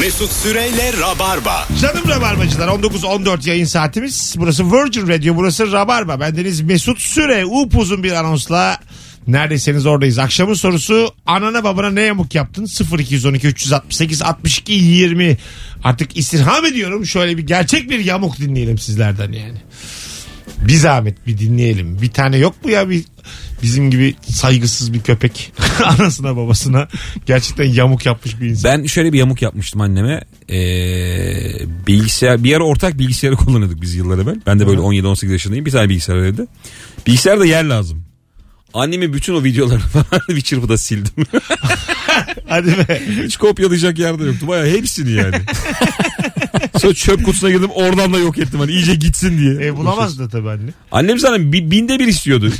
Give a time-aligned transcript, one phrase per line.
[0.00, 1.68] Mesut Süreyle Rabarba.
[1.80, 4.34] Canım Rabarbacılar 19-14 yayın saatimiz.
[4.38, 6.20] Burası Virgin Radio burası Rabarba.
[6.20, 8.78] Bendeniz Mesut Süre upuzun bir anonsla
[9.26, 10.18] neredeyseniz oradayız.
[10.18, 12.66] Akşamın sorusu anana babana ne yamuk yaptın?
[12.98, 15.36] 0212 368 62 20
[15.84, 17.06] artık istirham ediyorum.
[17.06, 19.58] Şöyle bir gerçek bir yamuk dinleyelim sizlerden yani.
[20.58, 22.02] Bir zahmet bir dinleyelim.
[22.02, 23.04] Bir tane yok mu ya bir
[23.62, 25.52] bizim gibi saygısız bir köpek
[25.84, 26.88] anasına babasına
[27.26, 28.70] gerçekten yamuk yapmış bir insan.
[28.70, 30.20] Ben şöyle bir yamuk yapmıştım anneme.
[30.50, 30.56] Ee,
[31.86, 34.40] bilgisayar bir ara ortak bilgisayarı kullanıyorduk biz yıllar evvel.
[34.46, 35.66] Ben de böyle 17-18 yaşındayım.
[35.66, 36.46] Bir tane bilgisayar evde.
[37.06, 38.04] Bilgisayarda yer lazım.
[38.74, 41.26] Annemin bütün o videolarını falan bir çırpıda sildim.
[42.48, 43.02] Hadi be.
[43.24, 44.48] Hiç kopyalayacak yerde yoktu.
[44.48, 45.36] Baya hepsini yani.
[46.84, 49.66] Sonra çöp kutusuna girdim oradan da yok ettim hani iyice gitsin diye.
[49.68, 50.70] E, bulamaz da tabii anne.
[50.92, 52.52] Annem sana bi- binde bir istiyordu.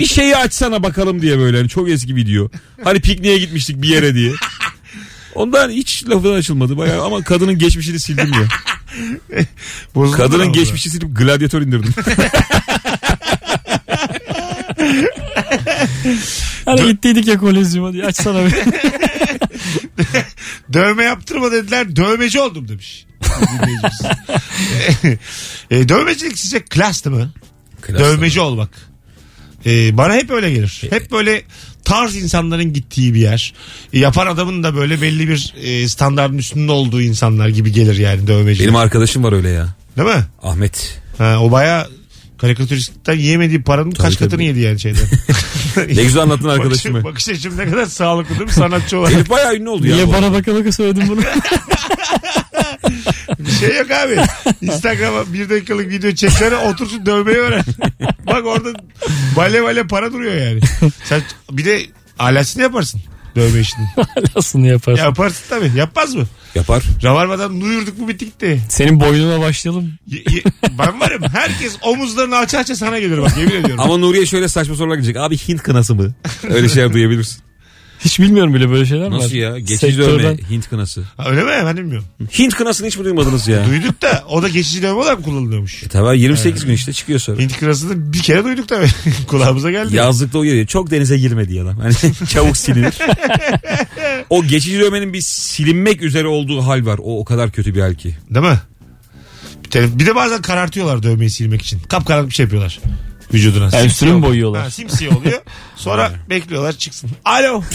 [0.00, 1.56] Bir şeyi açsana bakalım diye böyle.
[1.56, 2.48] Hani çok eski video.
[2.84, 4.32] Hani pikniğe gitmiştik bir yere diye.
[5.34, 8.48] Ondan hiç lafı açılmadı bayağı ama kadının geçmişini sildim ya.
[9.94, 10.52] Bozuldu Kadının ama.
[10.52, 11.94] geçmişini silip gladyatör indirdim.
[16.64, 18.52] Hani gittiydik ya kolezyuma diye açsana bir.
[20.72, 21.96] Dövme yaptırma dediler.
[21.96, 23.06] Dövmeci oldum demiş.
[25.70, 27.32] E, dövmecilik size klastı mı?
[27.88, 28.70] Dövmeci olmak.
[29.66, 30.82] E, bana hep öyle gelir.
[30.90, 31.42] Hep böyle
[31.84, 33.54] tarz insanların gittiği bir yer.
[33.92, 38.26] E, yapan adamın da böyle belli bir e, standartın üstünde olduğu insanlar gibi gelir yani
[38.26, 38.62] dövmeci.
[38.62, 39.68] Benim arkadaşım var öyle ya.
[39.96, 40.24] Değil mi?
[40.42, 41.02] Ahmet.
[41.18, 41.88] Ha, o baya
[42.42, 44.44] karikatüristten yiyemediği paranın kaç katını tabii.
[44.44, 45.02] yedi yani şeyden.
[45.76, 47.04] Ne güzel anlattın arkadaşımı.
[47.04, 49.14] Bakış, bakış açım ne kadar sağlıklı değil mi sanatçı olarak?
[49.14, 49.94] Herif bayağı ünlü oldu ya.
[49.94, 51.20] Niye bu bana baka baka söyledin bunu?
[53.38, 54.16] Bir şey yok abi.
[54.62, 57.64] Instagram'a bir dakikalık video çeksene otursun dövmeyi öğren.
[58.26, 58.68] Bak orada
[59.36, 60.60] bale bale para duruyor yani.
[61.04, 61.82] Sen bir de
[62.18, 63.00] alasını yaparsın
[63.36, 63.86] dövme işini.
[64.34, 65.04] Aslında yaparsın.
[65.04, 65.70] Yaparsın tabii.
[65.76, 66.26] Yapmaz mı?
[66.54, 66.82] Yapar.
[67.02, 68.60] Ravarmadan duyurduk mu bitti gitti.
[68.68, 69.92] Senin boynuna başlayalım.
[70.06, 70.42] Y- y-
[70.78, 71.22] ben varım.
[71.32, 73.80] Herkes omuzlarını aça aça sana gelir bak yemin ediyorum.
[73.80, 75.16] Ama Nuriye şöyle saçma sorular gelecek.
[75.16, 76.14] Abi Hint kınası mı?
[76.48, 77.42] Öyle şeyler duyabilirsin.
[78.04, 79.10] Hiç bilmiyorum bile böyle şeyler var.
[79.10, 79.58] Nasıl ya?
[79.58, 81.02] Geçici Sektörden- dövme Hint kınası.
[81.16, 81.50] Ha, Öyle mi?
[81.66, 82.04] Ben bilmiyorum.
[82.38, 83.66] Hint kınasını hiç mi duymadınız ya?
[83.66, 85.82] Duyduk da o da geçici dövme olarak kullanılıyormuş.
[85.82, 87.40] E tamam 28 gün işte çıkıyor sonra.
[87.40, 88.86] Hint kırasını bir kere duyduk tabii.
[89.26, 89.96] Kulağımıza geldi.
[89.96, 90.66] Yazlıkta uyuyor.
[90.66, 91.76] Çok denize girmedi adam.
[91.78, 91.94] Hani
[92.28, 92.94] çabuk silinir.
[94.30, 96.98] o geçici dövmenin bir silinmek üzere olduğu hal var.
[97.02, 98.16] O o kadar kötü bir hal ki.
[98.30, 98.58] Değil mi?
[99.74, 101.80] Bir de bazen karartıyorlar dövmeyi silmek için.
[101.88, 102.80] Kapkaranlık bir şey yapıyorlar.
[103.34, 103.70] Vücuduna.
[104.02, 104.22] Oluyor.
[104.22, 104.62] boyuyorlar?
[104.62, 105.40] Ha, simsiyah oluyor.
[105.76, 107.10] Sonra bekliyorlar çıksın.
[107.24, 107.62] Alo.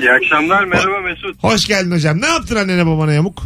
[0.00, 1.44] İyi akşamlar merhaba Mesut.
[1.44, 2.20] Hoş geldin hocam.
[2.20, 3.42] Ne yaptın annene babana yamuk?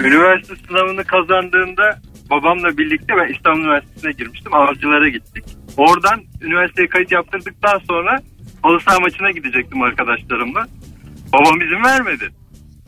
[0.00, 2.00] Üniversite sınavını kazandığında
[2.30, 4.54] babamla birlikte ben İstanbul Üniversitesi'ne girmiştim.
[4.54, 5.44] Avcılara gittik.
[5.76, 8.20] Oradan üniversiteye kayıt yaptırdıktan sonra
[8.62, 10.66] halı saha maçına gidecektim arkadaşlarımla.
[11.32, 12.28] Babam izin vermedi.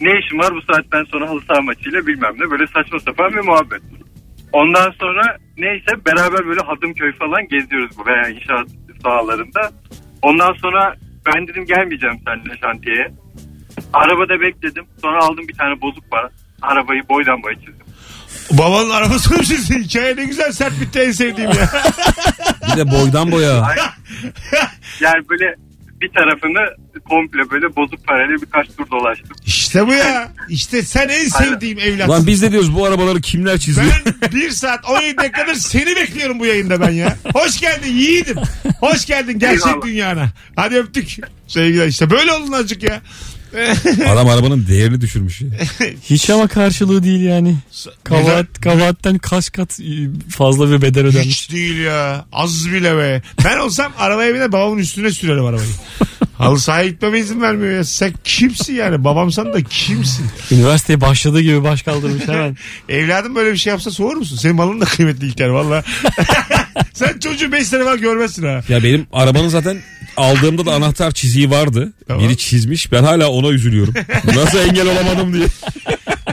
[0.00, 3.44] Ne işim var bu saatten sonra halı saha maçıyla bilmem ne böyle saçma sapan bir
[3.46, 3.82] muhabbet.
[4.52, 8.68] Ondan sonra neyse beraber böyle Hadımköy falan geziyoruz bu veya inşaat
[9.02, 9.70] sahalarında.
[10.22, 10.94] Ondan sonra
[11.26, 13.08] ben dedim gelmeyeceğim seninle şantiyeye.
[13.92, 14.84] Arabada bekledim.
[15.02, 16.30] Sonra aldım bir tane bozuk para.
[16.62, 17.86] Arabayı boydan boya çizdim.
[18.50, 19.82] Babanın arabasını mı çizdin?
[19.82, 21.68] Hikaye ne güzel sert bitti en sevdiğim ya.
[22.72, 23.68] Bir de boydan boya.
[25.00, 25.54] Yani böyle
[26.00, 29.30] bir tarafını komple böyle bozuk parayla birkaç tur dolaştım.
[29.46, 30.32] işte bu ya.
[30.48, 32.08] İşte sen en sevdiğim evlat.
[32.08, 34.02] Lan biz de diyoruz bu arabaları kimler çiziyor?
[34.22, 37.16] Ben bir saat 17 dakikadır seni bekliyorum bu yayında ben ya.
[37.34, 38.36] Hoş geldin yiğidim.
[38.80, 39.86] Hoş geldin gerçek Eyvallah.
[39.86, 40.28] dünyana.
[40.56, 41.16] Hadi öptük.
[41.46, 43.00] Sevgiler işte böyle olun azıcık ya.
[44.08, 45.40] Adam arabanın değerini düşürmüş.
[45.40, 45.48] ya.
[46.10, 47.56] Hiç ama karşılığı değil yani.
[48.04, 49.78] Kabahat, kabahatten kaç kat
[50.28, 51.26] fazla bir bedel ödenmiş.
[51.26, 52.24] Hiç değil ya.
[52.32, 53.22] Az bile be.
[53.44, 55.68] Ben olsam arabaya biner babamın üstüne sürerim arabayı.
[56.38, 57.84] Halı sahaya gitmeme izin vermiyor ya.
[57.84, 59.04] Sen kimsin yani?
[59.04, 60.26] Babamsan da kimsin?
[60.50, 62.56] Üniversiteye başladığı gibi baş kaldırmış hemen.
[62.88, 64.36] Evladım böyle bir şey yapsa soğur musun?
[64.36, 65.84] Senin malın da kıymetli İlker valla.
[66.92, 68.60] Sen çocuğu 5 sene var görmezsin ha.
[68.68, 69.78] Ya benim arabanın zaten
[70.20, 71.92] aldığımda da anahtar çiziği vardı.
[72.08, 72.24] Tamam.
[72.24, 72.92] Biri çizmiş.
[72.92, 73.94] Ben hala ona üzülüyorum.
[74.34, 75.46] Nasıl engel olamadım diye.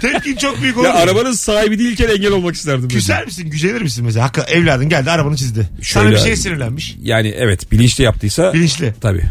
[0.01, 0.86] Tepkin çok büyük olur.
[0.86, 2.88] Ya arabanın sahibi değilken engel olmak isterdim.
[2.88, 3.50] Küser misin?
[3.50, 4.25] Gücenir misin mesela?
[4.25, 5.69] Hakka evladın geldi arabanı çizdi.
[5.81, 6.95] Sana Şöyle bir şey sinirlenmiş.
[7.01, 8.94] Yani evet bilinçli yaptıysa Bilinçli.
[9.01, 9.24] tabii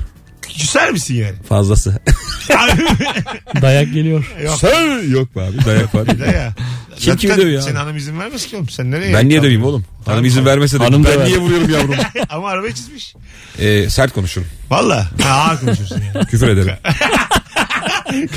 [0.48, 1.36] Küser misin yani?
[1.48, 1.98] fazlası.
[3.62, 4.34] Dayak geliyor.
[4.44, 4.58] Yok.
[4.58, 6.06] Sen yok be abi dayak var.
[6.34, 6.54] Ya.
[6.96, 7.82] Kim kimi dövüyor Senin abi?
[7.82, 8.68] hanım izin vermez ki oğlum.
[8.68, 9.14] Sen nereye?
[9.14, 9.84] Ben niye döveyim oğlum?
[10.06, 11.94] Hanım izin vermese de Hanım ben niye vuruyorum yavrum?
[12.28, 13.14] Ama arabayı çizmiş.
[13.58, 14.46] Ee, sert konuşurum.
[14.70, 15.10] Valla.
[15.22, 16.26] Ha, ağır konuşuyorsun yani.
[16.30, 16.74] Küfür ederim.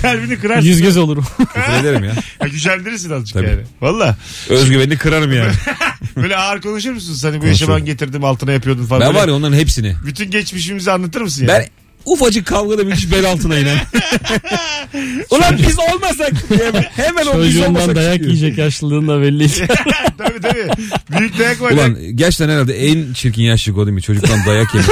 [0.01, 0.67] Kalbini kırarsın.
[0.67, 1.25] Yüz göz olurum.
[1.53, 2.13] Küfür ederim ya.
[2.39, 3.47] Ha, gücendirirsin azıcık Tabii.
[3.49, 3.61] yani.
[3.81, 4.17] Valla.
[4.49, 5.51] Özgüvenini kırarım yani.
[6.15, 7.13] Böyle ağır konuşur musun?
[7.13, 7.49] Seni bu Konuşurum.
[7.51, 9.01] yaşaman getirdim altına yapıyordun falan.
[9.01, 9.95] Ben Böyle var ya onların hepsini.
[10.05, 11.59] Bütün geçmişimizi anlatır mısın yani?
[11.59, 11.67] Ben
[12.09, 13.77] ufacık kavgada müthiş bel altına inen.
[15.29, 18.33] Ulan biz olmasak diye hemen o biz Çocuğundan olmasak dayak çıkıyor.
[18.35, 19.49] yiyecek yaşlılığın da belli.
[20.17, 20.67] tabii tabii.
[21.19, 21.71] Büyük dayak var.
[21.71, 24.01] Ulan gerçekten herhalde en çirkin yaşlık o değil mi?
[24.01, 24.89] Çocuktan dayak yemek.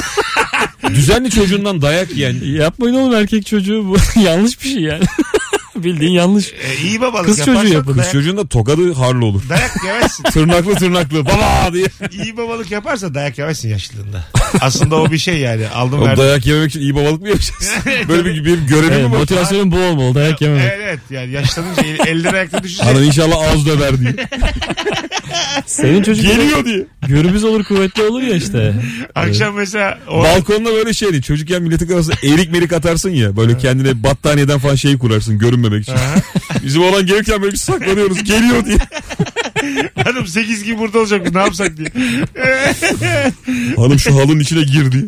[0.96, 2.36] Düzenli çocuğundan dayak yiyen.
[2.44, 4.20] Yapmayın oğlum erkek çocuğu bu.
[4.22, 5.04] yanlış bir şey yani.
[5.84, 6.54] Bildiğin yanlış.
[6.54, 7.94] E, iyi babalık Kız çocuğu yaparsan yapın.
[7.94, 9.42] Kız dayak, çocuğun da tokadı harlı olur.
[9.50, 10.24] dayak yemezsin.
[10.32, 11.86] Tırnaklı tırnaklı baba diye.
[12.12, 14.24] iyi babalık yaparsa dayak yemezsin yaşlılığında.
[14.62, 15.68] Aslında o bir şey yani.
[15.68, 16.24] Aldım Oğlum verdim.
[16.24, 17.72] dayak yememek için iyi babalık mı yapacağız?
[18.08, 19.18] Böyle bir, bir görevi Evet, mi var?
[19.20, 20.16] motivasyonun bu olmalı.
[20.16, 20.64] Dayak yememek.
[20.66, 24.16] Evet, evet yani yaşlanınca el, elleri ayakta düşünce Hanım inşallah ağız döver diye.
[25.66, 26.86] Senin çocuk Geliyor diye.
[27.08, 28.74] Gürbüz olur kuvvetli olur ya işte.
[29.16, 31.22] akşam mesela o, Balkonda böyle şeydi.
[31.22, 33.38] Çocukken milletin arasında erik merik atarsın ya.
[33.38, 35.96] Böyle kendine battaniyeden falan şey kurarsın görünmemek için.
[36.64, 38.24] Bizim olan gelirken böyle bir saklanıyoruz.
[38.24, 38.78] Geliyor diye.
[40.04, 41.90] hanım 8 gibi burada olacak ne yapsak diye.
[43.76, 45.08] Hanım şu halının içine girdi.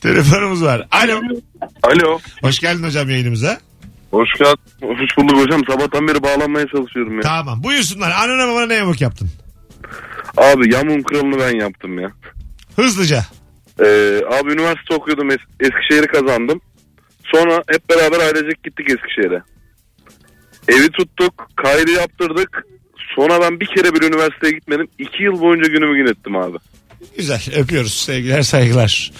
[0.00, 0.86] Telefonumuz var.
[0.90, 1.20] Alo.
[1.82, 2.18] Alo.
[2.42, 3.60] Hoş geldin hocam yayınımıza.
[4.10, 4.58] Hoş geldin.
[4.82, 5.62] Hoş bulduk hocam.
[5.70, 7.22] Sabahtan beri bağlanmaya çalışıyorum ya.
[7.22, 8.10] Tamam buyursunlar.
[8.10, 9.28] Anana babana ne yamuk yaptın?
[10.36, 12.10] Abi yamun kralını ben yaptım ya.
[12.76, 13.24] Hızlıca.
[13.80, 13.84] Ee,
[14.32, 15.30] abi üniversite okuyordum.
[15.30, 16.60] Es- Eskişehir'i kazandım.
[17.24, 19.42] Sonra hep beraber ailecek gittik Eskişehir'e.
[20.68, 21.48] Evi tuttuk.
[21.56, 22.66] Kaydı yaptırdık.
[23.16, 24.88] Sonra ben bir kere bir üniversiteye gitmedim.
[24.98, 26.56] İki yıl boyunca günümü gün ettim abi.
[27.16, 29.12] Güzel öpüyoruz sevgiler saygılar.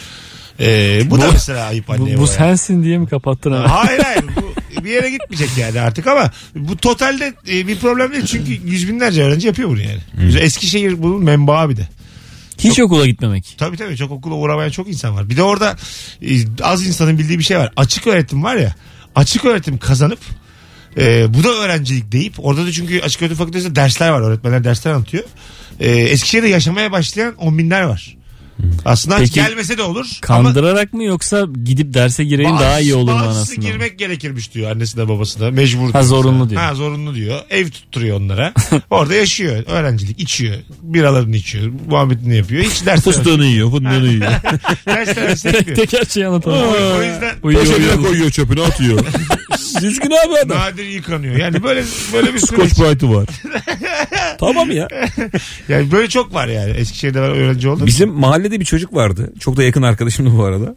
[0.60, 2.26] Ee, bu, da mesela ayıp Bu, anneye bu babaya.
[2.32, 3.68] sensin diye mi kapattın abi?
[3.68, 4.52] Hayır hayır bu
[4.84, 9.22] bir yere gitmeyecek yani artık ama bu totalde e, bir problem değil çünkü yüz binlerce
[9.22, 10.00] öğrenci yapıyor bunu yani.
[10.40, 11.88] Eskişehir bunun menbaı bir de.
[12.58, 13.54] Hiç okula gitmemek.
[13.58, 15.30] Tabii tabii çok okula uğramayan çok insan var.
[15.30, 15.76] Bir de orada
[16.22, 17.72] e, az insanın bildiği bir şey var.
[17.76, 18.74] Açık öğretim var ya.
[19.14, 20.18] Açık öğretim kazanıp
[20.96, 24.20] e, bu da öğrencilik deyip orada da çünkü açık öğretim fakültesinde dersler var.
[24.20, 25.24] Öğretmenler dersler anlatıyor.
[25.80, 28.16] E, Eskişehir'de yaşamaya başlayan on binler var.
[28.84, 30.06] Aslında Peki, gelmese de olur.
[30.28, 33.64] ama Kandırarak mı yoksa gidip derse gireyim daha iyi olur mu anasını?
[33.64, 35.50] girmek gerekirmiş diyor annesi de babası da.
[35.50, 35.86] Mecbur.
[35.86, 36.02] Ha, diyor.
[36.02, 36.62] zorunlu diyor.
[36.62, 37.40] Ha zorunlu diyor.
[37.50, 38.52] Ev tutturuyor onlara.
[38.90, 39.64] Orada yaşıyor.
[39.66, 40.54] Öğrencilik içiyor.
[40.82, 41.72] Biralarını içiyor.
[41.88, 42.64] Muhabbetini yapıyor.
[42.64, 44.32] Hiç ders Fıstığını yiyor, fındığını yiyor.
[44.86, 46.60] ders vermesi Tek her şeyi anlatamam.
[46.96, 48.98] O, yüzden Uyuyor koyuyor çöpünü atıyor.
[49.80, 50.58] Düzgün abi adam.
[50.58, 51.36] nadir yıkanıyor.
[51.36, 52.78] Yani böyle böyle bir Scotch süreç.
[52.78, 53.28] Brite'ı var.
[54.46, 54.88] Tamam ya.
[55.68, 56.70] Yani böyle çok var yani.
[56.70, 57.86] Eskişehir'de ben öğrenci oldum.
[57.86, 59.32] Bizim mahallede bir çocuk vardı.
[59.40, 60.76] Çok da yakın arkadaşımdı bu arada.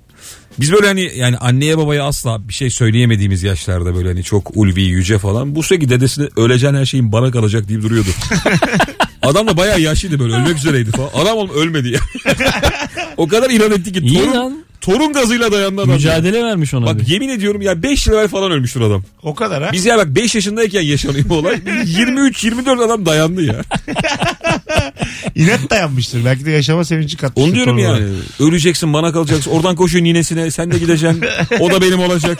[0.60, 4.82] Biz böyle hani yani anneye babaya asla bir şey söyleyemediğimiz yaşlarda böyle hani çok ulvi
[4.82, 5.56] yüce falan.
[5.56, 8.10] Bu sürekli dedesine öleceğin her şeyin bana kalacak deyip duruyordu.
[9.26, 11.10] Adam da bayağı yaşlıydı böyle ölmek üzereydi falan.
[11.14, 12.00] Adam oğlum ölmedi ya.
[13.18, 14.64] o kadar inat etti ki İyi torun, lan.
[14.82, 15.94] torun gazıyla dayandı adam.
[15.94, 17.08] Mücadele vermiş ona Bak bir.
[17.08, 19.04] yemin ediyorum ya 5 yıl evvel falan ölmüştür adam.
[19.24, 19.70] O kadar ha.
[19.74, 21.56] Biz ya bak 5 yaşındayken yaşanıyor bu olay.
[21.56, 23.62] 23-24 adam dayandı ya.
[25.36, 26.26] İnat dayanmıştır.
[26.26, 27.48] Belki de yaşama sevinci katmıştır.
[27.50, 28.00] Onu diyorum torunlara.
[28.00, 28.16] yani.
[28.40, 29.52] Öleceksin bana kalacaksın.
[29.52, 30.52] Oradan koşuyor ninesine.
[30.52, 31.24] Sen de gideceksin.
[31.60, 32.40] O da benim olacak.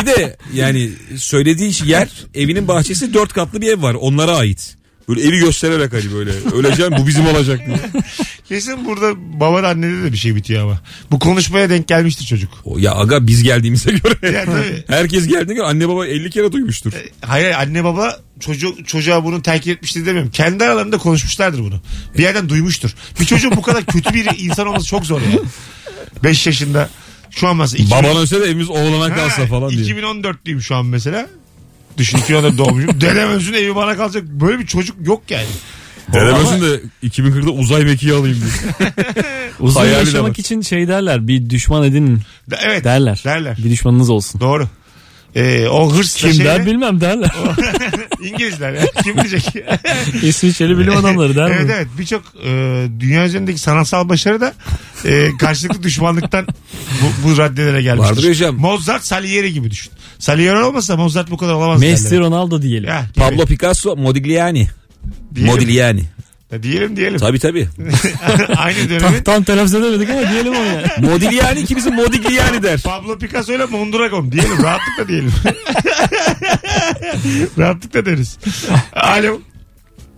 [0.00, 3.94] Bir de yani söylediği yer evinin bahçesi dört katlı bir ev var.
[3.94, 4.76] Onlara ait.
[5.08, 7.76] Böyle evi göstererek hani böyle öleceğim bu bizim olacak diye.
[8.48, 10.80] Kesin burada baba da annede de bir şey bitiyor ama.
[11.10, 12.50] Bu konuşmaya denk gelmiştir çocuk.
[12.64, 14.32] O, ya aga biz geldiğimize göre.
[14.36, 14.84] Ya tabii.
[14.88, 16.92] Herkes geldiğine göre anne baba 50 kere duymuştur.
[17.20, 20.30] Hayır anne baba çocuk çocuğa bunu terk etmiştir demiyorum.
[20.30, 21.80] Kendi aralarında konuşmuşlardır bunu.
[22.18, 22.94] Bir yerden duymuştur.
[23.20, 25.26] Bir çocuğun bu kadar kötü bir insan olması çok zor ya.
[26.24, 26.90] 5 yaşında
[27.30, 29.80] şu an mesela 2000 Baban ölse de evimiz oğlana kalsa Ha, falan diye.
[29.82, 31.26] 2014'lüyüm şu an mesela.
[31.98, 32.90] Düşün 2014 doğmuşum.
[33.00, 34.24] Dedem ölsün evi bana kalacak.
[34.26, 35.46] Böyle bir çocuk yok yani.
[36.12, 38.92] Dedem ölsün de 2040'da uzay mekiği alayım diye.
[39.60, 42.20] Uzun Hayali de yaşamak için şey derler bir düşman edinin
[42.50, 42.84] De- evet.
[42.84, 43.22] derler.
[43.24, 43.58] Derler.
[43.64, 44.40] Bir düşmanınız olsun.
[44.40, 44.68] Doğru.
[45.34, 47.30] Ee, o hırs Kim şeyle- der bilmem derler.
[48.22, 48.86] İngilizler ya.
[49.02, 49.46] Kim bilecek?
[50.22, 51.72] İsviçreli bilim adamları der evet mi?
[51.76, 52.50] evet birçok e,
[53.00, 54.54] dünya üzerindeki sanatsal başarı da
[55.04, 56.46] e, karşılıklı düşmanlıktan
[57.02, 58.16] bu, bu raddelere gelmiştir.
[58.16, 58.56] Vardır hocam.
[58.56, 59.92] Mozart Salieri gibi düşün.
[60.18, 61.80] Salieri olmasa Mozart bu kadar olamaz.
[61.80, 62.20] Messi derler.
[62.20, 62.88] Ronaldo diyelim.
[62.88, 63.24] Ya, gibi.
[63.24, 64.68] Pablo Picasso Modigliani.
[65.34, 65.52] Diyelim.
[65.54, 66.02] Modigliani.
[66.54, 67.18] Ya, diyelim diyelim.
[67.18, 67.68] Tabii tabii.
[68.56, 70.82] Aynı Tam, dönemin tam telaffuz edemedik ama diyelim onu ya.
[71.12, 72.80] Modigliani ki bizim Modigliani der.
[72.84, 74.62] Pablo Picasso ile Mondragon diyelim.
[74.62, 75.32] Rahatlıkla diyelim.
[77.58, 78.38] Rahatlıkla deriz.
[78.92, 79.40] Alo.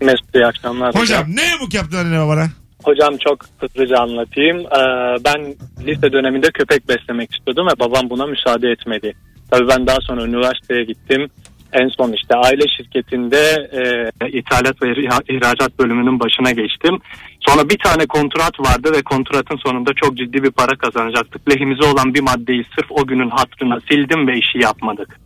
[0.00, 0.94] Mesut iyi akşamlar.
[0.94, 2.48] Hocam ne yamuk yaptın annene babana?
[2.84, 4.56] Hocam çok hızlıca anlatayım.
[4.58, 5.54] Ee, ben
[5.86, 9.12] lise döneminde köpek beslemek istiyordum ve babam buna müsaade etmedi.
[9.50, 11.28] Tabii ben daha sonra üniversiteye gittim.
[11.72, 13.40] En son işte aile şirketinde
[13.72, 16.98] e, ithalat ve ihra- ihracat bölümünün başına geçtim.
[17.40, 21.50] Sonra bir tane kontrat vardı ve kontratın sonunda çok ciddi bir para kazanacaktık.
[21.50, 25.20] Lehimize olan bir maddeyi sırf o günün hatırına sildim ve işi yapmadık.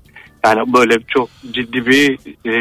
[0.44, 2.18] Yani böyle çok ciddi bir
[2.50, 2.52] e,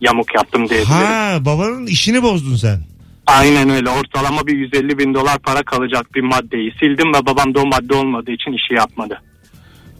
[0.00, 0.92] yamuk yaptım diyebilirim.
[0.94, 2.78] Ha babanın işini bozdun sen.
[3.26, 7.60] Aynen öyle ortalama bir 150 bin dolar para kalacak bir maddeyi sildim ve babam da
[7.60, 9.20] o madde olmadığı için işi yapmadı.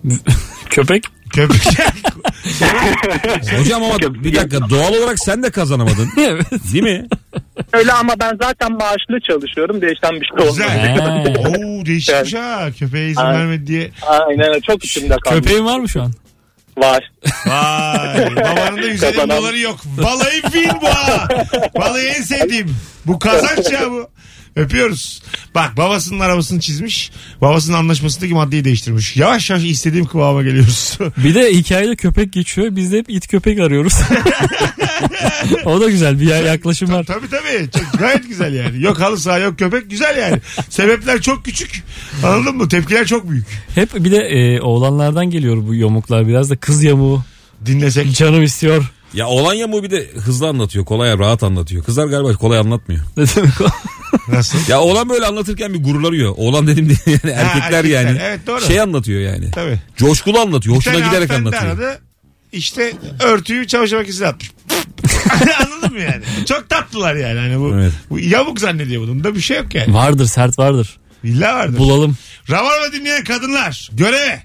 [0.70, 1.04] Köpek.
[1.34, 1.62] Köpek.
[3.58, 6.10] Hocam ama bir dakika doğal olarak sen de kazanamadın.
[6.18, 6.46] evet.
[6.72, 7.06] Değil mi?
[7.72, 10.50] Öyle ama ben zaten maaşlı çalışıyorum değişen bir şey olmadı.
[10.50, 11.36] Güzel.
[11.80, 12.68] Oo değişikmiş ha.
[12.78, 13.40] Köpeğe izin Aynen.
[13.40, 13.90] vermedi diye.
[14.02, 15.34] Aynen çok içimde kaldı.
[15.34, 16.12] Köpeğin var mı şu an?
[16.76, 17.10] Var.
[17.46, 18.36] Vay.
[18.36, 19.36] Babanın da 150 Kazanan.
[19.38, 19.78] doları yok.
[19.98, 21.28] Vallahi fin bu ha.
[21.76, 22.76] Vallahi en sevdiğim.
[23.06, 24.08] Bu kazanç ya bu.
[24.56, 25.22] Öpüyoruz.
[25.54, 27.10] Bak babasının arabasını çizmiş.
[27.40, 29.16] Babasının anlaşmasındaki maddeyi değiştirmiş.
[29.16, 30.98] Yavaş yavaş istediğim kıvama geliyoruz.
[31.16, 32.76] Bir de hikayede köpek geçiyor.
[32.76, 33.94] Biz de hep it köpek arıyoruz.
[35.64, 37.04] o da güzel bir yaklaşım var.
[37.04, 37.70] tabii tabii.
[37.70, 38.82] Çok, gayet güzel yani.
[38.82, 40.40] Yok halı saha yok köpek güzel yani.
[40.68, 41.82] Sebepler çok küçük.
[42.24, 42.68] Anladın mı?
[42.68, 43.46] Tepkiler çok büyük.
[43.74, 46.28] Hep bir de e, oğlanlardan geliyor bu yamuklar.
[46.28, 47.22] Biraz da kız yamuğu.
[47.66, 48.12] Dinlesek.
[48.12, 48.84] Canım istiyor.
[49.14, 50.84] Ya olan yamuğu bir de hızlı anlatıyor.
[50.84, 51.84] Kolay rahat anlatıyor.
[51.84, 53.00] Kızlar galiba kolay anlatmıyor.
[53.16, 53.66] Ne demek o?
[54.28, 54.58] Nasıl?
[54.68, 56.34] Ya oğlan böyle anlatırken bir gururlanıyor.
[56.36, 57.84] Oğlan dedim diye yani erkekler, erkekler.
[58.04, 58.18] yani.
[58.22, 58.60] Evet, doğru.
[58.60, 59.50] Şey anlatıyor yani.
[59.50, 59.78] Tabii.
[59.96, 60.76] Coşkulu anlatıyor.
[60.76, 61.64] Hoşuna giderek anlatıyor.
[61.64, 62.00] Aradı,
[62.52, 64.52] işte örtüyü çamaşır makinesine atmış.
[65.60, 66.22] Anladın mı yani?
[66.48, 67.38] Çok tatlılar yani.
[67.38, 67.92] Hani bu, Evet.
[68.10, 69.94] bu yamuk zannediyor bunun da bir şey yok yani.
[69.94, 70.96] Vardır sert vardır.
[71.24, 71.78] Villa vardır.
[71.78, 72.16] Bulalım.
[72.50, 74.42] Rabarba dinleyen kadınlar göreve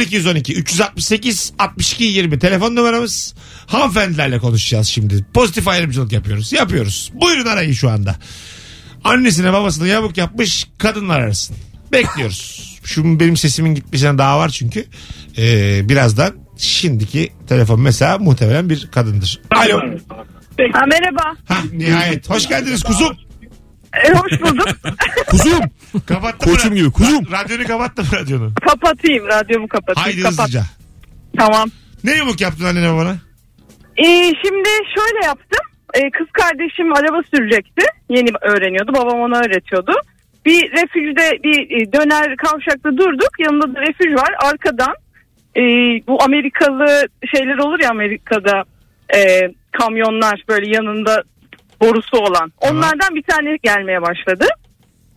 [0.00, 3.34] 0212 368 62 20 telefon numaramız
[3.66, 5.26] hanımefendilerle konuşacağız şimdi.
[5.34, 6.52] Pozitif ayrımcılık yapıyoruz.
[6.52, 7.10] Yapıyoruz.
[7.14, 8.16] Buyurun arayın şu anda.
[9.04, 11.56] Annesine babasına yamuk yapmış kadınlar arasın.
[11.92, 12.72] Bekliyoruz.
[12.84, 14.84] Şu benim sesimin gitmesine daha var çünkü.
[15.38, 19.40] Ee, birazdan şimdiki telefon mesela muhtemelen bir kadındır.
[19.50, 19.80] Alo.
[20.72, 21.36] Ha, merhaba.
[21.48, 22.30] Ha, nihayet.
[22.30, 23.16] Hoş geldiniz kuzum.
[23.92, 24.68] E, hoş bulduk.
[25.26, 25.60] Kuzum.
[26.06, 26.56] Kapattın mı?
[26.56, 27.24] Koçum gibi, kuzum.
[27.24, 28.52] Ra- Radyonu kapattın mı radyonu?
[28.68, 29.26] Kapatayım.
[29.26, 30.04] Radyomu kapatayım.
[30.04, 30.38] Haydi Kapat.
[30.38, 30.62] hızlıca.
[31.38, 31.68] Tamam.
[32.04, 33.16] Ne yamuk yaptın annene babana?
[33.98, 35.66] Ee, şimdi şöyle yaptım.
[35.94, 37.84] Ee, kız kardeşim araba sürecekti.
[38.08, 38.92] Yeni öğreniyordu.
[38.94, 39.92] Babam ona öğretiyordu.
[40.46, 43.30] Bir refüjde bir e, döner kavşakta durduk.
[43.38, 44.34] Yanında da refüj var.
[44.44, 44.94] Arkadan
[45.56, 45.62] e,
[46.08, 48.64] bu Amerikalı şeyler olur ya Amerika'da
[49.16, 49.40] e,
[49.78, 51.22] kamyonlar böyle yanında
[51.82, 52.52] borusu olan.
[52.60, 52.76] Tamam.
[52.76, 54.46] Onlardan bir tane gelmeye başladı.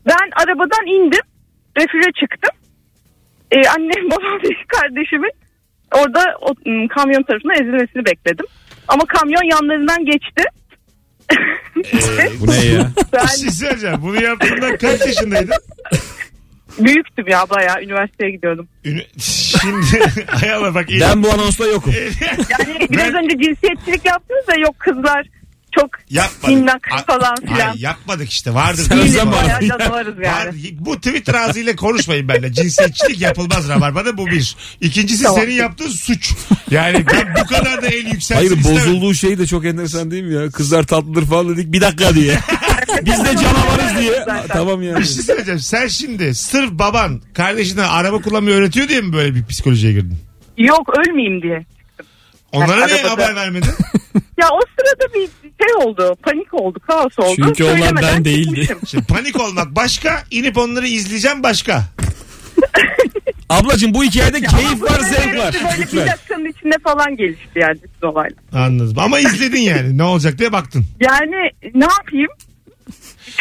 [0.06, 1.22] Ben arabadan indim.
[1.78, 2.56] Refüje çıktım.
[3.52, 5.32] Ee, annem babam ve kardeşimin
[5.92, 6.54] orada o,
[6.96, 8.46] kamyon tarafına ezilmesini bekledim.
[8.88, 10.44] Ama kamyon yanlarından geçti.
[12.40, 12.80] Bu ne ya?
[12.98, 13.98] Bir ben şey söyleyeceğim.
[14.02, 15.54] Bunu yaptığında kaç yaşındaydın?
[16.80, 18.68] büyüktüm ya bayağı üniversiteye gidiyordum.
[18.86, 19.20] Ünü-
[19.62, 20.86] Şimdi hay Allah bak.
[21.02, 21.94] Ben bu anonsta yokum.
[22.50, 25.28] Yani biraz Ben- önce cinsiyetçilik yaptınız da yok kızlar
[25.79, 26.58] çok Yapmadık.
[26.58, 27.75] minnak A- falan Hayır, filan.
[27.77, 28.53] yapmadık işte.
[28.53, 28.84] Vardır.
[28.89, 29.38] Sen Değiliz özlem var.
[29.44, 29.48] bana.
[29.48, 30.48] Bayağı canavarız yani.
[30.48, 30.55] Var.
[30.79, 32.53] Bu Twitter ağzıyla konuşmayın benimle.
[32.53, 34.55] Cinsiyetçilik yapılmaz Rabarba'da bu bir.
[34.82, 35.39] İkincisi Tamam.
[35.41, 36.34] senin yaptığın suç.
[36.72, 38.77] Yani ben bu kadar da el yükselsin Hayır istemem.
[38.77, 40.50] bozulduğu şey de çok enteresan değil mi ya?
[40.51, 42.39] Kızlar tatlıdır falan dedik bir dakika diye.
[43.05, 44.13] Biz de canavarız diye.
[44.25, 44.48] Zaten.
[44.48, 45.00] tamam yani.
[45.00, 45.60] Bir şey söyleyeceğim.
[45.60, 50.17] Sen şimdi sırf baban kardeşine araba kullanmayı öğretiyor diye mi böyle bir psikolojiye girdin?
[50.58, 51.65] Yok ölmeyeyim diye.
[52.52, 53.70] Onlara niye arabada- haber vermedin?
[54.38, 55.28] Ya o sırada bir
[55.66, 56.16] şey oldu.
[56.24, 56.80] Panik oldu.
[56.88, 57.34] Kaos oldu.
[57.36, 58.62] Çünkü onlar Söylemeden ben değildi.
[58.68, 58.88] çıkmışım.
[58.88, 61.84] Şimdi panik olmak başka, inip onları izleyeceğim başka.
[63.50, 65.54] Ablacığım bu hikayede keyif var zevk var.
[65.54, 66.08] Böyle bir Lütfen.
[66.08, 68.34] dakikanın içinde falan gelişti yani bütün olaylar.
[68.54, 68.96] Anladım.
[69.00, 69.98] Ama izledin yani.
[69.98, 70.86] Ne olacak diye baktın.
[71.00, 72.30] Yani ne yapayım?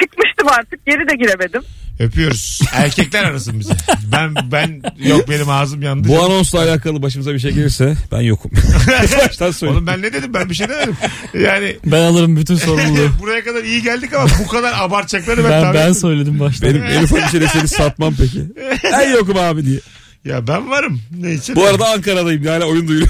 [0.01, 1.63] Çıkmıştım artık geri de giremedim.
[2.01, 2.61] Öpüyoruz.
[2.73, 3.75] Erkekler arasın bize.
[4.13, 6.09] Ben ben yok benim ağzım yandı.
[6.09, 8.51] Bu anonsla alakalı başımıza bir şey gelirse ben yokum.
[9.25, 9.77] Baştan söyleyeyim.
[9.77, 10.35] Oğlum ben ne dedim?
[10.35, 10.97] Ben bir şey demedim.
[11.35, 13.11] Yani Ben alırım bütün sorumluluğu.
[13.21, 16.01] buraya kadar iyi geldik ama bu kadar abartacaklarını ben, ben tahmin ben etmedim.
[16.01, 16.67] söyledim başta.
[16.67, 18.43] Benim en ufak bir şeyle seni satmam peki.
[18.93, 19.79] Ben yokum abi diye.
[20.25, 21.01] Ya ben varım.
[21.21, 21.57] Neyse.
[21.57, 22.47] Bu arada Ankara'dayım.
[22.47, 23.09] Hala oyun duyuyor.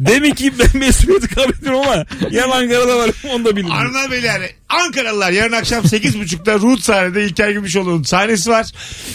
[0.00, 3.78] Demek ki ben mesuliyeti kabul ediyorum ama yan Ankara'da varım onu da bilmiyorum.
[3.80, 8.66] Hanımlar beyler Ankaralılar yarın akşam 8.30'da Root sahnede İlker Gümüşoğlu'nun sahnesi var.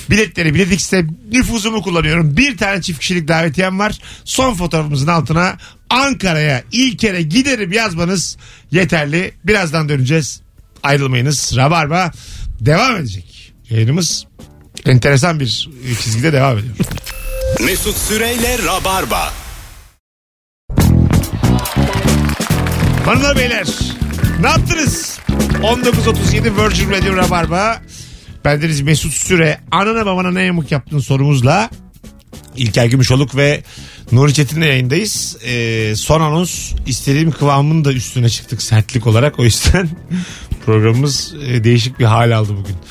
[0.10, 2.38] Biletleri Bilet X'te nüfuzumu kullanıyorum.
[2.38, 4.00] Bir tane çift kişilik davetiyem var.
[4.26, 5.58] Son fotoğrafımızın altına
[5.90, 8.38] Ankara'ya İlker'e giderim yazmanız
[8.72, 9.34] yeterli.
[9.44, 10.42] Birazdan döneceğiz.
[10.84, 11.54] Ayrılmayınız.
[11.56, 12.12] Rabarba
[12.60, 13.54] devam edecek.
[13.70, 14.26] Yayınımız
[14.86, 15.70] enteresan bir
[16.04, 16.76] çizgide devam ediyor.
[17.66, 19.45] Mesut Süreyle Rabarba.
[23.06, 23.68] Hanımlar beyler
[24.40, 25.20] ne yaptınız?
[25.62, 27.82] 19.37 Virgin Radio Rabarba.
[28.46, 29.60] Bendeniz Mesut Süre.
[29.72, 31.70] Anana babana ne yamuk yaptın sorumuzla
[32.56, 33.64] İlker Gümüşoluk ve
[34.12, 35.38] Nuri Çetin'le yayındayız.
[35.46, 39.40] Ee, son anons istediğim kıvamın da üstüne çıktık sertlik olarak.
[39.40, 39.90] O yüzden
[40.66, 42.76] programımız e, değişik bir hal aldı bugün.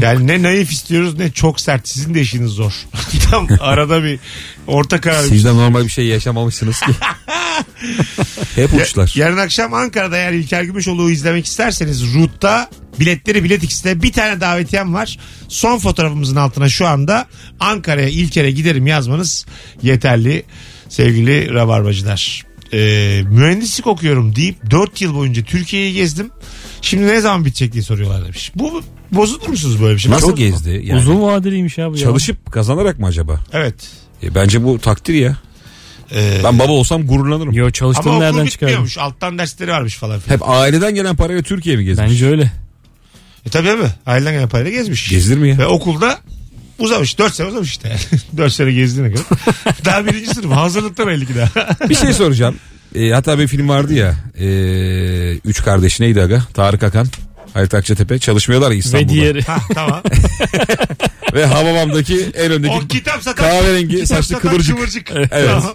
[0.00, 1.88] Yani ne naif istiyoruz ne çok sert.
[1.88, 2.72] Sizin de işiniz zor.
[3.30, 4.18] Tam arada bir
[4.66, 5.22] orta karar.
[5.22, 6.92] Siz de normal bir şey yaşamamışsınız ki.
[8.54, 9.12] Hep uçlar.
[9.16, 14.94] Yarın akşam Ankara'da eğer İlker Gümüşoğlu'yu izlemek isterseniz Root'ta biletleri Bilet X'te bir tane davetiyem
[14.94, 15.18] var.
[15.48, 17.26] Son fotoğrafımızın altına şu anda
[17.60, 19.46] Ankara'ya İlker'e giderim yazmanız
[19.82, 20.44] yeterli
[20.88, 22.42] sevgili rabarbacılar.
[22.72, 26.30] Ee, mühendislik okuyorum deyip 4 yıl boyunca Türkiye'yi gezdim.
[26.82, 28.52] Şimdi ne zaman bitecek diye soruyorlar demiş.
[28.54, 30.10] Bu bozulur musunuz böyle bir şey?
[30.12, 30.80] Nasıl Çok- gezdi?
[30.84, 32.04] Yani Uzun vadeliymiş abi ya.
[32.04, 33.40] Çalışıp kazanarak mı acaba?
[33.52, 33.74] Evet.
[34.22, 35.36] E, bence bu takdir ya.
[36.14, 37.52] Ee, Ben baba olsam gururlanırım.
[37.52, 38.46] Yo ama okul nereden çıkardın?
[38.46, 38.98] bitmiyormuş.
[38.98, 40.34] Alttan dersleri varmış falan filan.
[40.36, 42.10] Hep aileden gelen parayla Türkiye mi gezmiş?
[42.10, 42.52] Bence öyle.
[43.46, 43.86] E tabii abi.
[44.06, 45.08] Aileden gelen parayla gezmiş.
[45.08, 45.58] Gezilir mi ya?
[45.58, 46.18] Ve okulda
[46.78, 47.18] uzamış.
[47.18, 47.96] 4 sene uzamış işte.
[48.36, 49.22] 4 sene gezdiğine göre.
[49.84, 50.52] daha birinci sınıf.
[50.52, 51.88] Hazırlıkta belli ki daha.
[51.88, 52.56] Bir şey soracağım.
[52.94, 54.14] E, hatta bir film vardı ya.
[54.40, 54.46] E,
[55.44, 56.42] üç kardeş neydi aga?
[56.54, 57.06] Tarık Akan.
[57.54, 59.12] Halit Akçatepe çalışmıyorlar ya İstanbul'da.
[59.12, 59.42] Ve diğeri.
[59.42, 60.02] ha tamam.
[61.34, 64.76] Ve Hababam'daki en öndeki O kitap satan kahverengi kitap saçlı satan kıvırcık.
[64.76, 65.10] kıvırcık.
[65.10, 65.30] Evet.
[65.46, 65.74] Tamam.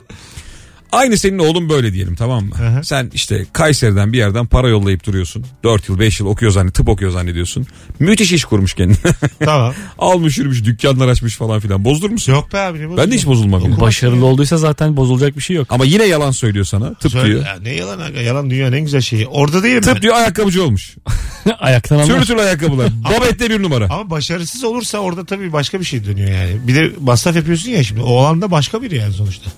[0.91, 2.56] Aynı senin oğlun böyle diyelim tamam mı?
[2.56, 2.84] hı.
[2.84, 5.46] Sen işte Kayseri'den bir yerden para yollayıp duruyorsun.
[5.63, 7.67] 4 yıl 5 yıl okuyor zannet, tıp okuyor zannediyorsun.
[8.00, 8.98] Müthiş iş kurmuş kendine.
[9.46, 9.74] tamam.
[10.00, 11.86] Almış yürümüş dükkanlar açmış falan filan.
[11.86, 12.34] Bozdur musun?
[12.34, 12.79] Yok be abi.
[12.89, 13.58] ne Ben de hiç bozulma?
[13.58, 13.79] bozulmam.
[13.79, 13.86] ya.
[13.86, 15.67] Başarılı olduysa zaten bozulacak bir şey yok.
[15.70, 16.94] Ama yine yalan söylüyor sana.
[16.94, 17.46] Tıp Söyle- diyor.
[17.46, 18.22] Ya ne yalan aga.
[18.22, 19.27] Yalan dünyanın en güzel şeyi.
[19.27, 19.94] Orada değilim ben.
[19.94, 20.96] Tıp diyor ayakkabıcı olmuş.
[21.60, 22.25] Ayaktan Türlü anlar.
[22.25, 22.89] türlü ayakkabılar.
[23.03, 23.86] Babette bir numara.
[23.89, 26.67] Ama başarısız olursa orada tabii başka bir şey dönüyor yani.
[26.67, 28.01] Bir de masraf yapıyorsun ya şimdi.
[28.01, 29.51] Oğlan da başka biri yani sonuçta.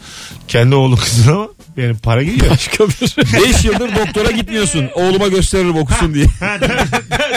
[0.48, 1.48] Kendi oğlu kızın ama
[1.78, 2.52] yani para gidiyor.
[2.52, 3.16] Başka bir
[3.48, 4.90] 5 yıldır doktora gitmiyorsun.
[4.96, 6.26] Oğluma gösteririm okusun diye.
[6.26, 6.90] ha, tabii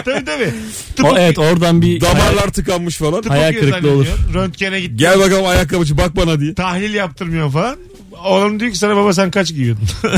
[0.04, 0.24] tabii.
[0.24, 0.50] tabii.
[0.96, 3.22] Tıp, o, evet oradan bir Damarlar tıkanmış falan.
[3.22, 4.04] tıp hayal okuyor kırıklığı olur.
[4.04, 4.34] zannediyorsun.
[4.34, 4.98] Röntgene git.
[4.98, 6.54] Gel bakalım ayakkabıcı bak bana diye.
[6.54, 7.76] Tahlil yaptırmıyor falan.
[8.24, 9.88] Oğlum diyor ki sana baba sen kaç giyiyordun?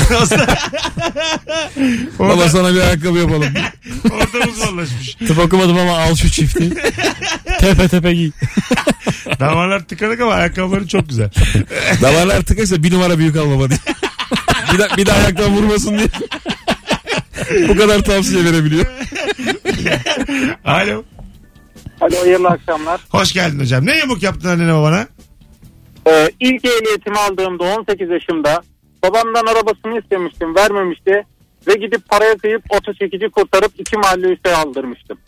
[2.18, 3.44] Baba orada, sana bir ayakkabı yapalım.
[4.10, 5.14] orada uzmanlaşmış.
[5.14, 6.70] tıp okumadım ama al şu çifti.
[7.60, 8.30] tepe tepe giy.
[9.40, 11.30] Damarlar tıkanık ama ayakkabıların çok güzel.
[12.02, 13.78] Damarlar tıkaysa bir numara büyük al baba diye.
[14.72, 16.08] bir, de, bir de ayaktan vurmasın diye.
[17.68, 18.86] Bu kadar tavsiye verebiliyor.
[20.64, 21.04] Alo.
[22.00, 23.00] Alo hayırlı akşamlar.
[23.08, 23.86] Hoş geldin hocam.
[23.86, 25.06] Ne yamuk yaptın annene babana?
[26.08, 28.62] Ee, ilk ehliyetimi aldığımda 18 yaşımda
[29.02, 31.22] babamdan arabasını istemiştim vermemişti
[31.68, 35.18] ve gidip paraya kıyıp oto çekici kurtarıp iki mahalle üste aldırmıştım.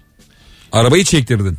[0.72, 1.56] Arabayı çektirdin.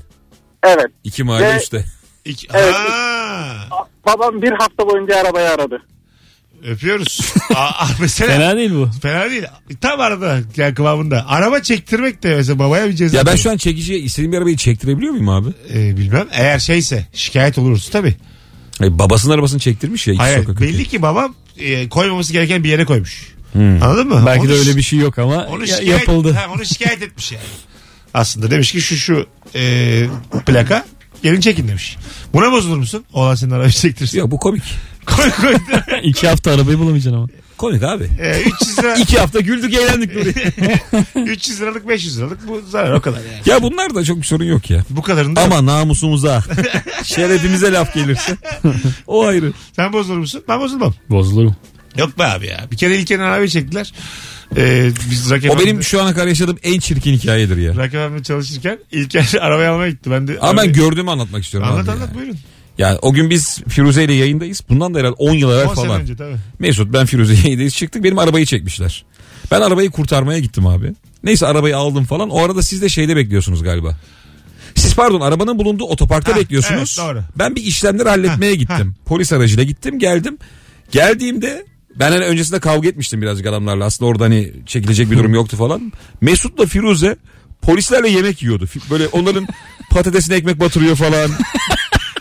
[0.64, 0.88] Evet.
[1.04, 1.86] İki mahalle Ve- üstte.
[2.26, 2.48] İki...
[2.54, 2.74] Evet.
[2.74, 5.82] Ha, Babam bir hafta boyunca arabayı aradı.
[6.64, 7.34] öpüyoruz.
[7.56, 8.40] Aa, mesela fena.
[8.40, 8.90] Fena değil bu.
[9.30, 9.44] değil.
[9.82, 11.26] Tam arada yani kıvamında.
[11.28, 13.18] Araba çektirmek de mesela babaya bir ceza.
[13.18, 15.50] Ya ben şu an çekiciye istediğim bir arabayı çektirebiliyor muyum abi?
[15.74, 16.28] Ee, bilmem.
[16.32, 18.16] Eğer şeyse şikayet oluruz tabii.
[18.80, 20.14] Hayır, babasının arabasını çektirmiş ya.
[20.14, 23.34] iki Hayır sokak belli ki babam e, koymaması gereken bir yere koymuş.
[23.54, 23.84] Hmm.
[23.84, 24.24] Anladın mı?
[24.26, 26.32] Belki Onu de öyle bir şey yok ama onu ya- şikayet, yapıldı.
[26.32, 27.44] Ha, onu şikayet etmiş yani.
[28.14, 30.06] Aslında demiş ki şu şu e,
[30.46, 30.86] plaka
[31.24, 31.98] gelin çekin demiş.
[32.34, 33.06] Buna bozulur musun?
[33.14, 34.18] Oğlan senin arabayı çektirsin.
[34.20, 34.64] Ya bu komik.
[35.06, 35.56] koy koy.
[36.04, 37.28] İki hafta arabayı bulamayacaksın ama.
[37.58, 38.10] Komik abi.
[38.22, 40.34] e, 300 lira İki hafta güldük eğlendik Nuri.
[41.32, 43.42] 300 liralık 500 liralık bu zarar o kadar yani.
[43.46, 44.84] ya bunlar da çok bir sorun yok ya.
[44.90, 46.44] Bu kadarında Ama namusumuza,
[47.04, 48.38] şerefimize laf gelirse
[49.08, 49.54] o ayrı.
[49.76, 50.44] sen bozulur musun?
[50.48, 50.94] Ben bozulmam.
[51.10, 51.56] Bozulurum.
[51.98, 52.68] Yok be abi ya.
[52.72, 53.94] Bir kere İlker'in arabayı çektiler.
[54.58, 57.76] Ee, biz Rakip O benim şu ana kadar yaşadığım en çirkin hikayedir ya.
[57.76, 60.12] Rakip abimle çalışırken İlker arabayı almaya gitti.
[60.12, 61.70] Ben de Ama ben arabayı- gördüğümü anlatmak istiyorum.
[61.70, 62.16] Anlat abi anlat ya.
[62.16, 62.38] buyurun.
[62.78, 64.62] Yani o gün biz Firuze ile yayındayız.
[64.70, 66.02] Bundan da herhalde 10 yıl evvel 10 sene falan.
[66.02, 66.36] önce tabii.
[66.60, 69.06] Mesut ben Firuze yayındayız çıktık benim arabayı çekmişler.
[69.52, 70.94] Ben arabayı kurtarmaya gittim abi.
[71.24, 72.30] Neyse arabayı aldım falan.
[72.30, 73.98] O arada siz de şeyde bekliyorsunuz galiba.
[74.76, 76.98] Siz pardon arabanın bulunduğu otoparkta Ha, bekliyorsunuz.
[77.00, 77.24] evet, doğru.
[77.38, 78.96] Ben bir işlemleri halletmeye Ha, gittim.
[79.06, 80.38] Polis aracıyla gittim geldim.
[80.92, 83.86] Geldiğimde ben hani öncesinde kavga etmiştim birazcık adamlarla.
[83.86, 85.94] Aslında orada hani çekilecek bir durum yoktu falan.
[86.22, 87.18] Mesut'la Firuze
[87.62, 88.68] polislerle yemek yiyordu.
[88.92, 89.48] Böyle onların
[89.92, 91.32] patatesine ekmek batırıyor falan.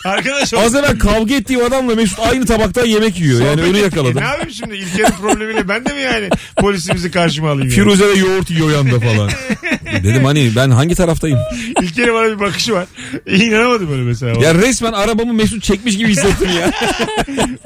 [0.07, 3.41] Arkadaş o Az evvel kavga ettiğim adamla Mesut aynı tabaktan yemek yiyor.
[3.41, 4.19] Yani onu yakaladım.
[4.19, 7.71] E, ne yapayım şimdi İlker'in problemiyle ben de mi yani polisimizi karşıma alayım?
[7.71, 7.75] Yani?
[7.75, 9.31] Firuze de yoğurt yiyor yanında falan.
[10.05, 11.39] Dedim hani ben hangi taraftayım?
[11.83, 12.87] İlker'in bana bir bakışı var.
[13.27, 14.45] İnanamadım öyle mesela.
[14.45, 16.73] Ya resmen arabamı Mesut çekmiş gibi hissettim ya.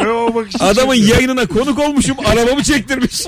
[0.11, 3.27] O bakışı Adamın çok- yayınına konuk olmuşum arabamı çektirmiş.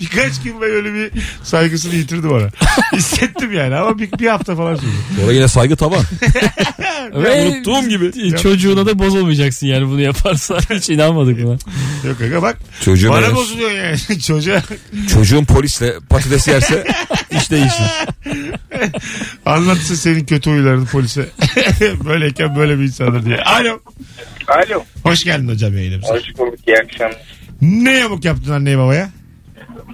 [0.00, 1.10] Birkaç gün ben öyle bir
[1.42, 2.48] saygısını yitirdi bana.
[2.96, 4.88] Hissettim yani ama bir, bir hafta falan sürdü.
[5.20, 6.04] Orada yine saygı tavan.
[7.14, 8.36] Ve unuttuğum gibi.
[8.36, 10.58] çocuğuna da bozulmayacaksın yani bunu yaparsan.
[10.58, 11.58] Hiç inanmadık buna.
[12.08, 12.56] Yok aga bak.
[12.84, 14.20] Çocuğum bana bozuluyor yani.
[14.20, 14.62] Çocuğa
[15.14, 16.84] Çocuğun polisle patates yerse
[17.30, 17.86] iş değişir.
[19.46, 21.28] anlatsın senin kötü huylarını polise.
[22.04, 23.36] Böyleyken böyle bir insandır diye.
[23.42, 23.80] Alo.
[24.48, 24.84] Alo.
[25.02, 26.14] Hoş geldin hocam yayınımıza.
[26.14, 27.38] Hoş bulduk iyi akşamlar.
[27.60, 29.08] Ne yamuk yaptın anneye babaya?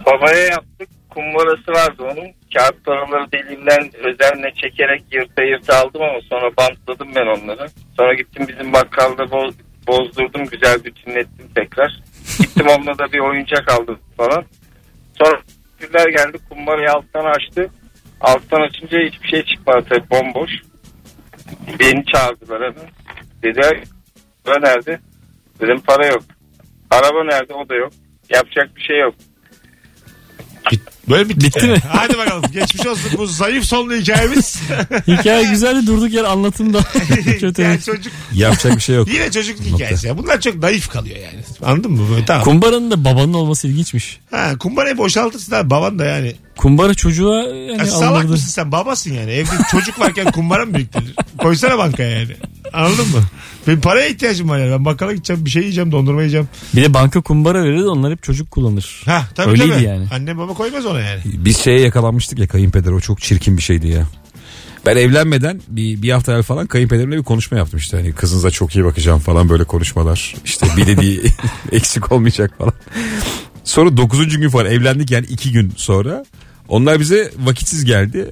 [0.06, 0.88] Babaya yaptık.
[1.10, 2.26] Kumbarası vardı onun.
[2.54, 7.68] Kağıt paraları deliğinden özenle çekerek yırta yırta aldım ama sonra bantladım ben onları.
[7.96, 9.54] Sonra gittim bizim bakkalda boz,
[9.87, 12.00] bozdurdum güzel bütünlettim tekrar.
[12.38, 14.44] Gittim onunla da bir oyuncak aldım falan.
[15.18, 15.40] Sonra
[15.80, 17.70] günler geldi kumbarayı alttan açtı.
[18.24, 20.50] Alttan açınca hiçbir şey çıkmadı tabii bomboş.
[21.80, 22.90] Beni çağırdılar hemen.
[23.42, 23.84] Dediler
[24.44, 24.98] para nerede?
[25.60, 26.22] Dedim para yok.
[26.90, 27.54] Araba nerede?
[27.54, 27.92] O da yok.
[28.30, 29.14] Yapacak bir şey yok.
[31.10, 31.40] Böyle bitti.
[31.46, 31.78] Bitti mi?
[31.88, 32.42] Hadi bakalım.
[32.52, 33.10] Geçmiş olsun.
[33.18, 34.60] Bu zayıf sonlu hikayemiz.
[35.08, 36.78] Hikaye güzeldi durduk yer anlatım da
[37.40, 37.62] kötü.
[37.62, 39.08] yani çocuk Yapacak bir şey yok.
[39.14, 40.06] yine çocuk hikayesi.
[40.06, 40.18] Ya.
[40.18, 41.40] Bunlar çok naif kalıyor yani.
[41.62, 42.10] Anladın mı?
[42.10, 42.44] Böyle, tamam.
[42.44, 44.20] Kumbaranın da babanın olması ilginçmiş.
[44.30, 45.70] ha, kumbarayı boşaltırsın abi.
[45.70, 46.34] Baban da yani.
[46.56, 48.30] Kumbara çocuğa yani Ya salak alınırdı.
[48.30, 48.72] mısın sen?
[48.72, 49.30] Babasın yani.
[49.30, 51.14] Evde çocuk varken kumbara mı biriktirir?
[51.38, 52.36] Koysana bankaya yani.
[52.72, 53.22] Anladın mı?
[53.66, 54.70] Benim paraya ihtiyacım var yani.
[54.70, 56.48] Ben bakkala gideceğim bir şey yiyeceğim dondurma yiyeceğim.
[56.77, 59.03] Bir de banka kumbara verir de onlar hep çocuk kullanır.
[59.05, 59.85] Ha tabii Öyleydi tabii.
[59.85, 60.07] yani.
[60.12, 61.20] Anne baba koymaz ona yani.
[61.24, 64.07] Biz şeye yakalanmıştık ya kayınpeder o çok çirkin bir şeydi ya.
[64.87, 67.96] Ben evlenmeden bir, bir hafta evvel falan kayınpederimle bir konuşma yaptım işte.
[67.96, 70.35] Hani kızınıza çok iyi bakacağım falan böyle konuşmalar.
[70.44, 71.22] İşte bir dediği
[71.72, 72.72] eksik olmayacak falan.
[73.64, 74.38] Sonra 9.
[74.38, 76.24] gün falan evlendik yani 2 gün sonra.
[76.68, 78.31] Onlar bize vakitsiz geldi.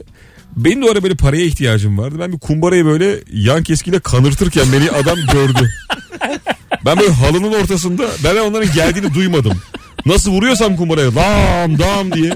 [0.57, 2.17] Benim de o ara böyle paraya ihtiyacım vardı.
[2.21, 5.71] Ben bir kumbarayı böyle yan keskiyle kanırtırken beni adam gördü.
[6.85, 9.53] Ben böyle halının ortasında ben onların geldiğini duymadım.
[10.07, 12.33] Nasıl vuruyorsam kumbaraya dam dam diye.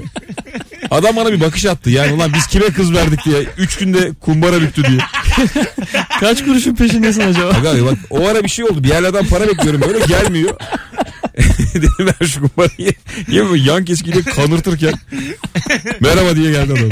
[0.90, 1.90] Adam bana bir bakış attı.
[1.90, 3.46] Yani ulan biz kime kız verdik diye.
[3.58, 4.98] Üç günde kumbara büktü diye.
[6.20, 7.48] Kaç kuruşun peşindesin acaba?
[7.48, 8.84] Aga bak o ara bir şey oldu.
[8.84, 10.54] Bir yerlerden para bekliyorum böyle gelmiyor.
[11.82, 12.92] Dedim ver şu kumbarayı.
[13.28, 14.94] Yemin böyle yan keskiyle kanırtırken.
[16.00, 16.90] Merhaba diye geldi adam.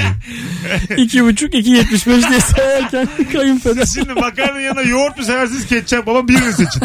[0.97, 3.87] İki buçuk, iki yetmiş beş diye sayarken kayınpeder.
[3.87, 6.83] Şimdi makarnanın yanına yoğurt mu seversiniz ketçap ama birini seçin.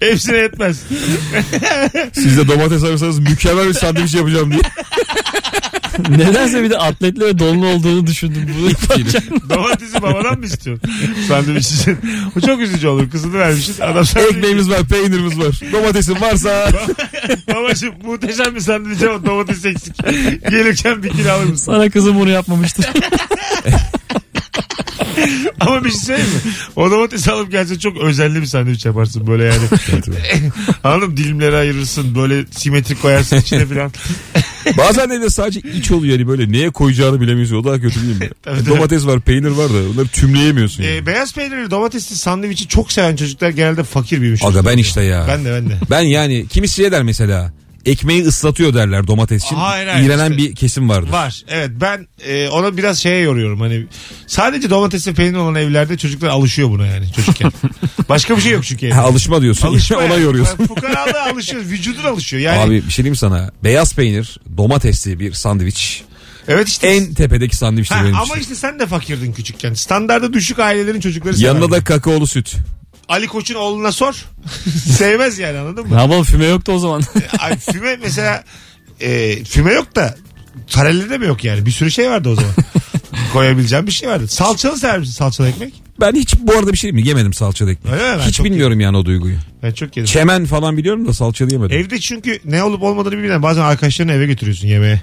[0.00, 0.82] Hepsine yetmez.
[2.12, 4.62] Siz de domates ararsanız mükemmel bir sandviç yapacağım diye.
[6.08, 8.50] Nedense bir de atletli ve donlu olduğunu düşündüm.
[8.60, 9.40] Bu yaparken.
[9.50, 10.90] Domatesi babadan mı istiyorsun?
[11.28, 11.98] Sandviç için.
[12.36, 13.10] O çok üzücü olur.
[13.10, 13.82] Kızını vermişsin.
[13.82, 15.60] Adam ki, Ekmeğimiz var, peynirimiz var.
[15.72, 16.68] Domatesin varsa
[17.54, 19.94] Babacım muhteşem bir sandviç ama domates eksik.
[20.50, 21.72] Gelirken bir kilo alır mısın?
[21.72, 22.86] Sana kızım bunu yapmamıştır.
[25.60, 26.52] Ama bir şey söyleyeyim mi?
[26.76, 29.64] O domatesi alıp gelse çok özenli bir sandviç yaparsın böyle yani.
[30.84, 31.16] Anladın mı?
[31.16, 32.14] Dilimleri ayırırsın.
[32.14, 33.92] Böyle simetrik koyarsın içine falan.
[34.78, 37.56] Bazen de sadece iç oluyor yani böyle neye koyacağını bilemiyorsun.
[37.56, 38.30] O daha kötü değil mi?
[38.42, 38.66] tabii.
[38.66, 40.82] Domates var, peynir var da onları tümleyemiyorsun.
[40.82, 40.96] Yani.
[40.96, 44.44] Ee, beyaz peynirli domatesli sandviçi çok seven çocuklar genelde fakir büyümüş.
[44.44, 45.24] Aga ben işte ya.
[45.28, 45.74] Ben de ben de.
[45.90, 47.52] Ben yani kimisi şey der mesela.
[47.86, 49.56] Ekmeği ıslatıyor derler domates için.
[49.56, 50.36] Hayır, hayır, İğrenen işte.
[50.42, 51.10] bir kesim vardır.
[51.12, 51.42] Var.
[51.48, 53.60] Evet ben e, ona biraz şeye yoruyorum.
[53.60, 53.86] Hani
[54.26, 57.52] sadece domatesli peynir olan evlerde çocuklar alışıyor buna yani çocukken.
[58.08, 58.90] Başka bir şey yok çünkü.
[58.90, 59.68] Ha, alışma diyorsun.
[59.68, 60.22] Alışma Ona yani.
[60.22, 60.66] yoruyorsun.
[60.66, 61.62] Fukaralığa alışıyor.
[61.62, 62.42] Vücudun alışıyor.
[62.42, 63.50] Yani Abi bir şey diyeyim sana.
[63.64, 66.02] Beyaz peynir, domatesli bir sandviç.
[66.48, 66.88] evet işte.
[66.88, 68.40] En tepedeki sandviçtir Ha, benim ama için.
[68.40, 69.74] işte sen de fakirdin küçükken.
[69.74, 71.80] Standarda düşük ailelerin çocukları Yanında severdi.
[71.80, 72.56] da kakaolu süt.
[73.08, 74.24] Ali Koç'un oğluna sor.
[74.96, 76.00] Sevmez yani anladın ne mı?
[76.00, 77.02] yapalım füme yoktu o zaman.
[77.38, 78.44] Ay, füme mesela
[79.00, 80.14] e, füme yok da
[80.70, 81.66] tarelli de mi yok yani?
[81.66, 82.50] Bir sürü şey vardı o zaman.
[83.32, 84.28] Koyabileceğim bir şey vardı.
[84.28, 85.74] Salçalı sever misin salçalı ekmek?
[86.00, 87.92] Ben hiç bu arada bir şey mi yemedim salçalı ekmek.
[87.94, 88.18] Öyle mi?
[88.22, 89.36] Ben hiç çok bilmiyorum yani o duyguyu.
[89.62, 90.04] Ben çok yedim.
[90.12, 91.78] Çemen falan biliyorum da salçalı yemedim.
[91.78, 95.02] Evde çünkü ne olup olmadığını bilmeden bazen arkadaşlarını eve götürüyorsun yemeğe.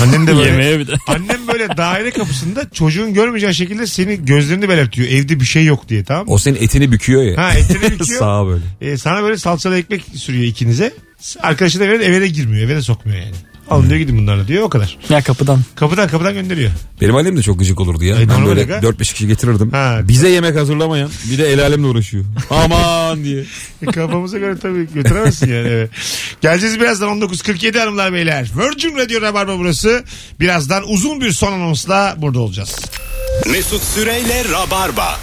[0.00, 0.50] Annen de böyle.
[0.50, 0.92] Yemeğe bir de.
[1.06, 5.08] Annem böyle daire kapısında çocuğun görmeyeceği şekilde seni gözlerini belirtiyor.
[5.08, 6.32] Evde bir şey yok diye tamam mı?
[6.32, 7.36] O senin etini büküyor ya.
[7.36, 7.98] Ha etini büküyor.
[8.20, 8.64] Sağa böyle.
[8.80, 10.92] Ee, sana böyle salçalı ekmek sürüyor ikinize.
[11.40, 12.64] Arkadaşı da verir eve de girmiyor.
[12.64, 13.34] Eve de sokmuyor yani.
[13.72, 14.98] Alın diyor gidin bunlarla diyor o kadar.
[15.08, 15.60] Ya kapıdan.
[15.74, 16.70] Kapıdan kapıdan gönderiyor.
[17.00, 18.16] Benim annem de çok gıcık olurdu ya.
[18.16, 18.78] Ay, ben böyle aga.
[18.78, 19.70] 4-5 kişi getirirdim.
[19.70, 20.00] Ha.
[20.08, 22.24] Bize yemek hazırlamayan bir de el alemle uğraşıyor.
[22.50, 23.44] Aman diye.
[23.82, 25.88] E, kafamıza göre tabii götüremezsin yani eve.
[26.40, 28.50] Geleceğiz birazdan 19.47 hanımlar beyler.
[28.58, 30.04] Virgin Radio Rabarba burası.
[30.40, 32.76] Birazdan uzun bir son anonsla burada olacağız.
[33.50, 35.20] Mesut Süreyle Rabarba.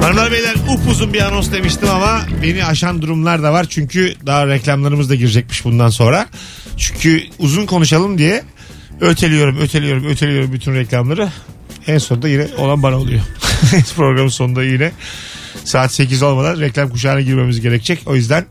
[0.00, 3.66] Hanımlar beyler upuzun bir anons demiştim ama beni aşan durumlar da var.
[3.68, 6.26] Çünkü daha reklamlarımız da girecekmiş bundan sonra.
[6.76, 8.42] Çünkü uzun konuşalım diye
[9.00, 11.28] öteliyorum, öteliyorum, öteliyorum bütün reklamları.
[11.86, 13.20] En sonunda yine olan bana oluyor.
[13.96, 14.92] Programın sonunda yine
[15.64, 18.00] saat 8 olmadan reklam kuşağına girmemiz gerekecek.
[18.06, 18.46] O yüzden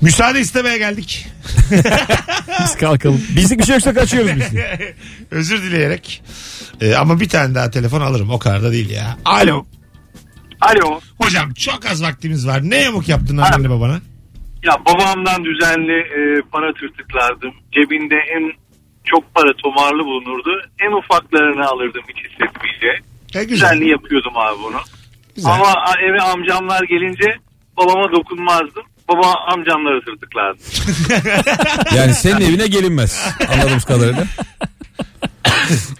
[0.00, 1.26] müsaade istemeye geldik.
[2.64, 3.22] Biz kalkalım.
[3.36, 4.44] Bizlik bir şey yoksa kaçıyoruz biz.
[5.30, 6.22] Özür dileyerek.
[6.80, 8.30] Ee, ama bir tane daha telefon alırım.
[8.30, 9.18] O kadar da değil ya.
[9.24, 9.66] Alo.
[10.60, 11.00] Alo.
[11.20, 12.60] Hocam çok az vaktimiz var.
[12.62, 14.00] Ne yamuk yaptın annene babana?
[14.62, 17.52] Ya babamdan düzenli e, para tırtıklardım.
[17.72, 18.52] Cebinde en
[19.04, 20.50] çok para tomarlı bulunurdu.
[20.80, 22.98] En ufaklarını alırdım hiç hissetmeyeceği.
[23.34, 23.70] E, güzel.
[23.72, 24.80] Düzenli yapıyordum abi bunu.
[25.36, 25.52] güzel.
[25.52, 27.38] Ama a- eve amcamlar gelince
[27.76, 28.82] babama dokunmazdım.
[29.08, 30.58] Baba amcamları tırtıklardı.
[31.96, 33.28] Yani senin evine gelinmez.
[33.52, 34.24] Anladığımız kadarıyla.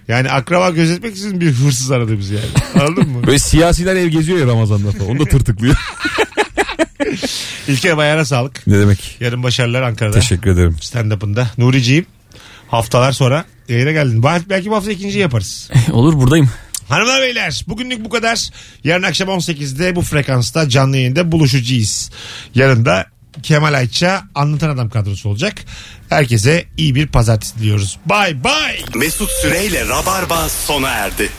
[0.09, 2.47] Yani akraba gözetmek için bir hırsız aradı bizi yani.
[2.87, 3.23] Anladın mı?
[3.27, 5.11] Böyle siyasiler ev geziyor ya Ramazan'da falan.
[5.11, 5.77] Onu da tırtıklıyor.
[7.69, 8.67] İlker ayağına sağlık.
[8.67, 9.17] Ne demek?
[9.21, 10.15] Yarın başarılar Ankara'da.
[10.15, 10.77] Teşekkür ederim.
[10.81, 11.47] Stand-up'ında.
[11.59, 12.07] Nuriciğim
[12.69, 14.23] haftalar sonra yayına geldin.
[14.23, 15.71] Belki, belki bu hafta ikinci yaparız.
[15.93, 16.51] Olur buradayım.
[16.89, 18.51] Hanımlar beyler bugünlük bu kadar.
[18.85, 22.11] Yarın akşam 18'de bu frekansta canlı yayında buluşacağız.
[22.55, 23.07] Yarın da
[23.43, 25.65] Kemal Ayça anlatan adam kadrosu olacak.
[26.09, 27.99] Herkese iyi bir pazartesi diliyoruz.
[28.07, 29.01] Bye bye.
[29.01, 31.31] Mesut Süreyle Rabarba sona erdi.